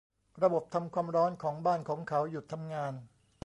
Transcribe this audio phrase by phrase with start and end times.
[0.43, 2.93] ระบบทำความร้อนของบ้านของเขาหยุดทำงาน